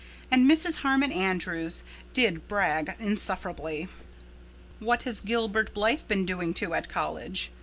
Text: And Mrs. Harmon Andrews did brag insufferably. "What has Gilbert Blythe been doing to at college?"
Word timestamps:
And 0.31 0.49
Mrs. 0.49 0.77
Harmon 0.77 1.11
Andrews 1.11 1.83
did 2.11 2.47
brag 2.47 2.95
insufferably. 2.97 3.87
"What 4.79 5.03
has 5.03 5.19
Gilbert 5.19 5.75
Blythe 5.75 6.07
been 6.07 6.25
doing 6.25 6.55
to 6.55 6.73
at 6.73 6.89
college?" 6.89 7.51